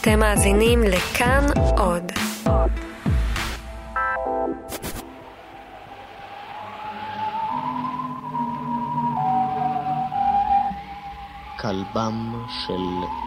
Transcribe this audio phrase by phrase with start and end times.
[0.00, 1.46] אתם מאזינים לכאן
[1.78, 2.12] עוד.
[11.60, 12.82] כלבם של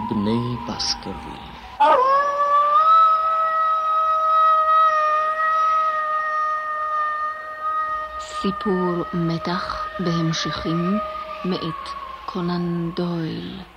[0.10, 1.52] בני בסקרוויל.
[8.19, 10.97] סיפור מתח בהמשכים
[11.46, 11.90] מאת
[12.26, 13.71] קונן דויל.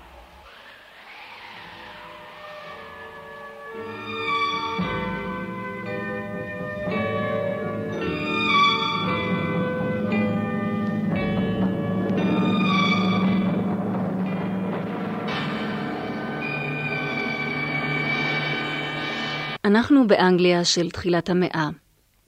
[19.64, 21.68] אנחנו באנגליה של תחילת המאה.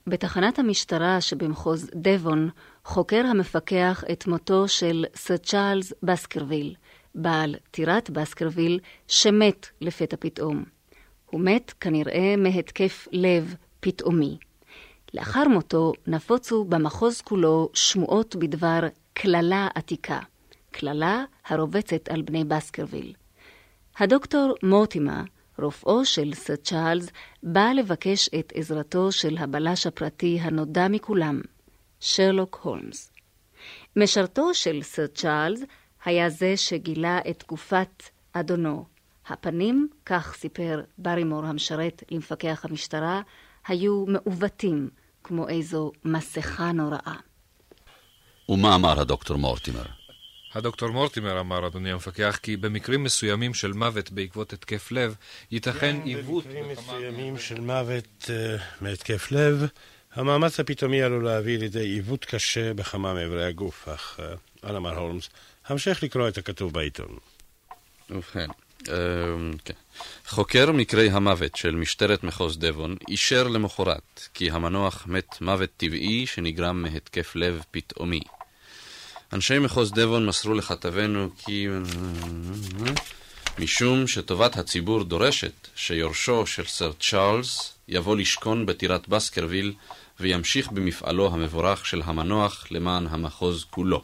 [0.06, 2.50] בתחנת המשטרה שבמחוז דבון
[2.84, 6.74] חוקר המפקח את מותו של סר צ'ארלס בסקרוויל,
[7.14, 10.64] בעל טירת בסקרוויל, שמת לפתע פתאום.
[11.30, 14.38] הוא מת כנראה מהתקף לב פתאומי.
[15.14, 18.80] לאחר מותו נפוצו במחוז כולו שמועות בדבר
[19.12, 20.18] קללה עתיקה,
[20.70, 23.12] קללה הרובצת על בני בסקרוויל.
[23.98, 25.22] הדוקטור מורטימר,
[25.58, 27.08] רופאו של סר צ'ארלס,
[27.42, 31.40] בא לבקש את עזרתו של הבלש הפרטי הנודע מכולם,
[32.00, 33.12] שרלוק הולמס.
[33.96, 35.60] משרתו של סר צ'ארלס
[36.04, 38.84] היה זה שגילה את גופת אדונו.
[39.28, 43.20] הפנים, כך סיפר ברימור המשרת למפקח המשטרה,
[43.66, 44.90] היו מעוותים,
[45.24, 47.16] כמו איזו מסכה נוראה.
[48.48, 49.84] ומה אמר הדוקטור מורטימר?
[50.54, 55.14] הדוקטור מורטימר אמר, אדוני המפקח, כי במקרים מסוימים של מוות בעקבות התקף לב,
[55.50, 56.44] ייתכן עיוות...
[56.44, 58.30] במקרים מסוימים של מוות uh,
[58.80, 59.66] מהתקף לב,
[60.14, 65.28] המאמץ הפתאומי עלול להביא לידי עיוות קשה בכמה מאיברי הגוף, אך uh, אנא מר הולמס,
[65.66, 67.18] המשך לקרוא את הכתוב בעיתון.
[68.10, 68.48] ובכן,
[68.82, 68.88] uh,
[69.64, 69.74] כן.
[70.26, 76.82] חוקר מקרי המוות של משטרת מחוז דבון אישר למחרת כי המנוח מת מוות טבעי שנגרם
[76.82, 78.20] מהתקף לב פתאומי.
[79.32, 81.68] אנשי מחוז דבון מסרו לכתבנו כי...
[83.58, 89.74] משום שטובת הציבור דורשת שיורשו של סר צ'ארלס יבוא לשכון בטירת בסקרוויל
[90.20, 94.02] וימשיך במפעלו המבורך של המנוח למען המחוז כולו.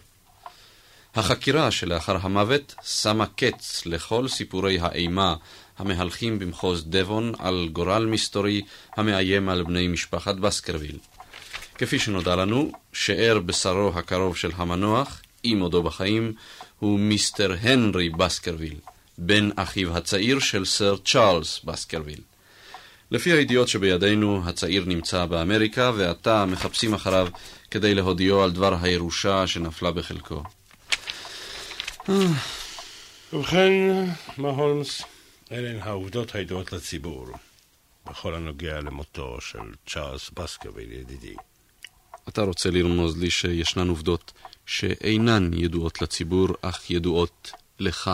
[1.14, 5.34] החקירה שלאחר המוות שמה קץ לכל סיפורי האימה
[5.78, 8.62] המהלכים במחוז דבון על גורל מסתורי
[8.96, 10.98] המאיים על בני משפחת בסקרוויל.
[11.78, 16.32] כפי שנודע לנו, שאר בשרו הקרוב של המנוח, עם עודו בחיים,
[16.78, 18.76] הוא מיסטר הנרי בסקרוויל,
[19.18, 22.20] בן אחיו הצעיר של סר צ'ארלס בסקרוויל.
[23.10, 27.28] לפי הידיעות שבידינו, הצעיר נמצא באמריקה, ועתה מחפשים אחריו
[27.70, 30.42] כדי להודיעו על דבר הירושה שנפלה בחלקו.
[33.32, 33.70] ובכן,
[34.38, 35.02] מה הולמס,
[35.52, 37.26] אלה הן העובדות הידועות לציבור,
[38.06, 41.34] בכל הנוגע למותו של צ'ארלס בסקרוויל ידידי.
[42.28, 44.32] אתה רוצה לרמוז לי שישנן עובדות
[44.66, 48.10] שאינן ידועות לציבור, אך ידועות לך?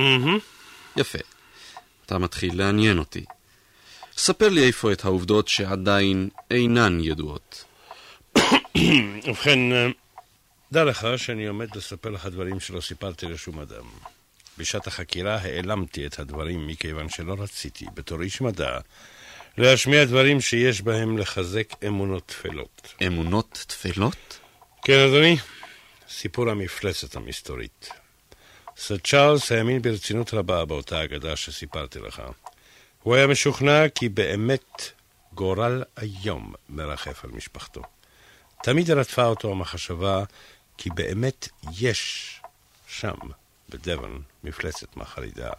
[0.00, 0.04] Mm-hmm.
[0.96, 1.18] יפה.
[2.06, 3.24] אתה מתחיל לעניין אותי.
[4.16, 7.64] ספר לי איפה את העובדות שעדיין אינן ידועות.
[9.26, 9.58] ובכן,
[10.72, 13.84] דע לך שאני עומד לספר לך דברים שלא סיפרתי לשום אדם.
[14.58, 18.78] בשעת החקירה העלמתי את הדברים מכיוון שלא רציתי, בתור איש מדע,
[19.56, 22.94] להשמיע דברים שיש בהם לחזק אמונות טפלות.
[23.06, 24.38] אמונות טפלות?
[24.84, 25.36] כן, אדוני.
[26.08, 27.88] סיפור המפלצת המסתורית.
[28.76, 32.22] סר צ'ארלס האמין ברצינות רבה באותה אגדה שסיפרתי לך.
[33.02, 34.92] הוא היה משוכנע כי באמת
[35.32, 37.82] גורל איום מרחף על משפחתו.
[38.62, 40.24] תמיד רדפה אותו המחשבה
[40.76, 41.48] כי באמת
[41.78, 42.34] יש
[42.86, 43.14] שם,
[43.68, 45.50] בדבון, מפלצת מחרידה.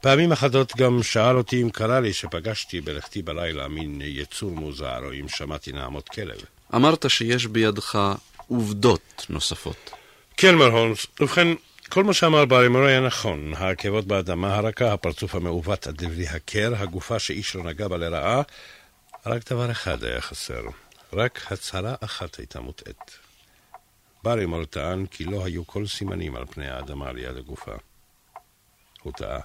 [0.00, 5.12] פעמים אחדות גם שאל אותי אם קרה לי שפגשתי בלכתי בלילה מין יצור מוזר, או
[5.12, 6.40] אם שמעתי נעמות כלב.
[6.74, 7.98] אמרת שיש בידך
[8.48, 9.90] עובדות נוספות.
[10.36, 11.06] כן, מר הולמס.
[11.20, 11.48] ובכן,
[11.88, 13.52] כל מה שאמר ברימור היה נכון.
[13.56, 18.42] העקבות באדמה הרכה, הפרצוף המעוות עד דברי הקר, הגופה שאיש לא נגע בה לרעה,
[19.26, 20.62] רק דבר אחד היה חסר.
[21.12, 23.18] רק הצהרה אחת הייתה מוטעית.
[24.22, 27.72] ברימור טען כי לא היו כל סימנים על פני האדמה ליד הגופה.
[29.02, 29.40] הוא טעה.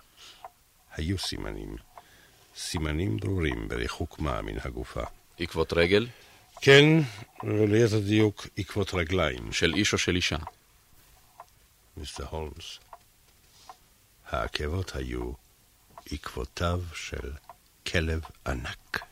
[0.96, 1.76] היו סימנים.
[2.56, 5.04] סימנים ברורים בריחוק מה מן הגופה.
[5.40, 6.08] עקבות רגל?
[6.62, 6.86] כן,
[7.44, 9.52] וליתר דיוק עקבות רגליים.
[9.52, 10.38] של איש או של אישה?
[11.98, 12.80] מיסטר הולמס,
[14.26, 15.32] העקבות היו
[16.12, 17.32] עקבותיו של
[17.88, 19.11] כלב ענק.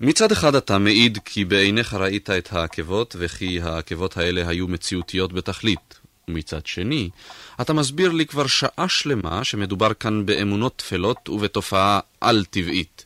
[0.00, 6.00] מצד אחד אתה מעיד כי בעיניך ראית את העקבות וכי העקבות האלה היו מציאותיות בתכלית.
[6.28, 7.10] ומצד שני,
[7.60, 13.04] אתה מסביר לי כבר שעה שלמה שמדובר כאן באמונות טפלות ובתופעה על-טבעית.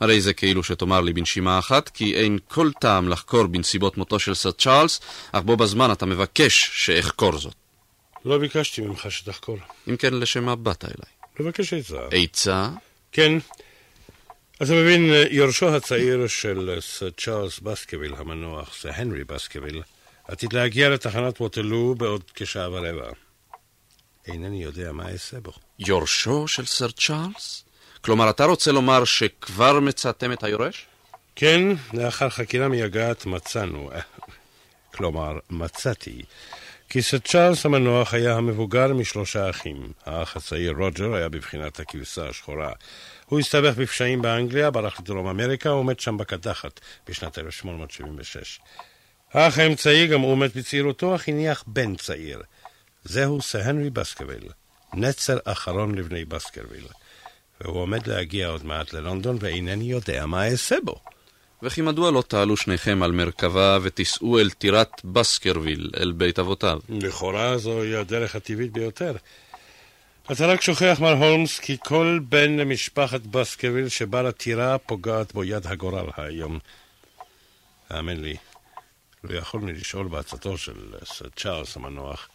[0.00, 4.34] הרי זה כאילו שתאמר לי בנשימה אחת, כי אין כל טעם לחקור בנסיבות מותו של
[4.34, 5.00] סר צ'ארלס,
[5.32, 7.54] אך בו בזמן אתה מבקש שאחקור זאת.
[8.24, 9.58] לא ביקשתי ממך שתחקור.
[9.88, 11.12] אם כן, לשם מה באת אליי?
[11.40, 11.98] לבקש עצה.
[12.10, 12.70] עצה?
[13.12, 13.38] כן.
[14.62, 19.82] אתה מבין, יורשו הצעיר של סר צ'ארלס בסקרוויל המנוח, סר הנרי בסקרוויל,
[20.28, 23.10] עתיד להגיע לתחנת ווטרלו בעוד כשעה ורבע.
[24.26, 25.52] אינני יודע מה אעשה בו.
[25.78, 27.64] יורשו של סר צ'ארלס?
[28.00, 30.86] כלומר, אתה רוצה לומר שכבר מצאתם את היורש?
[31.36, 31.60] כן,
[31.92, 33.90] לאחר חקירה מייגעת מצאנו,
[34.94, 36.22] כלומר, מצאתי,
[36.88, 39.92] כי סר צ'ארלס המנוח היה המבוגר משלושה אחים.
[40.06, 42.72] האח הצעיר רוג'ר היה בבחינת הכבשה השחורה.
[43.26, 48.60] הוא הסתבך בפשעים באנגליה, ברח לדרום אמריקה ומת שם בקדחת בשנת 1876.
[49.32, 52.42] האח האמצעי גם הוא מת בצעירותו, אך הניח בן צעיר.
[53.04, 54.48] זהו סר הנרי בסקרוויל,
[54.94, 56.84] נצר אחרון לבני בסקרוויל.
[57.60, 61.00] והוא עומד להגיע עוד מעט ללונדון, ואינני יודע מה אעשה בו.
[61.62, 66.78] וכי מדוע לא תעלו שניכם על מרכבה ותיסעו אל טירת בסקרוויל, אל בית אבותיו?
[66.88, 69.12] לכאורה זוהי הדרך הטבעית ביותר.
[70.32, 75.66] אתה רק שוכח, מר הולמס, כי כל בן למשפחת בסקרוויל שבא לטירה פוגעת בו יד
[75.66, 76.58] הגורל היום.
[77.90, 78.36] האמן לי,
[79.24, 82.28] לו יכולנו לשאול בעצתו של סר צ'ארלס המנוח,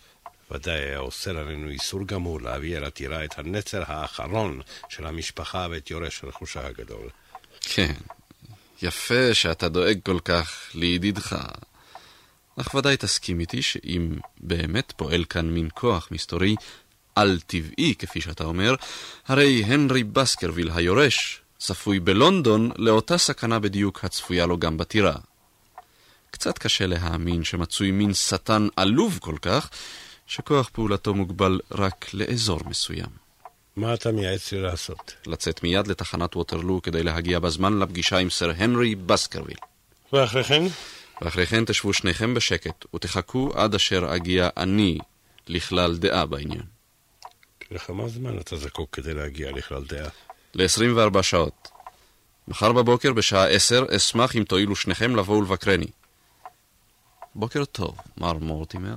[0.52, 5.92] ודאי היה אוסר עלינו איסור גמור להביא אל הטירה את הנצר האחרון של המשפחה ואת
[5.92, 7.10] יורש רכושה הגדול.
[7.62, 7.94] כן,
[8.82, 11.36] יפה שאתה דואג כל כך לידידך.
[12.62, 16.56] אך ודאי תסכים איתי שאם באמת פועל כאן מין כוח מסתורי
[17.20, 18.76] על-טבעי, כפי שאתה אומר,
[19.28, 25.16] הרי הנרי בסקרוויל היורש צפוי בלונדון לאותה סכנה בדיוק הצפויה לו גם בטירה.
[26.32, 29.70] קצת קשה להאמין שמצוי מין שטן עלוב כל כך,
[30.28, 33.10] שכוח פעולתו מוגבל רק לאזור מסוים.
[33.76, 35.14] מה אתה מייעץ לי לעשות?
[35.28, 39.58] לצאת מיד לתחנת ווטרלו כדי להגיע בזמן לפגישה עם סר הנרי בסקרוויל.
[40.14, 40.64] ואחרי כן?
[41.22, 44.98] ואחרי כן תשבו שניכם בשקט, ותחכו עד אשר אגיע אני
[45.48, 46.79] לכלל דעה בעניין.
[47.72, 50.10] לכמה זמן אתה זקוק כדי להגיע לכלל דעה?
[50.54, 51.68] ל-24 שעות.
[52.48, 55.88] מחר בבוקר בשעה 10 אשמח אם תואילו שניכם לבוא ולבקרני.
[57.36, 58.96] בוקר טוב, מר מורטימר.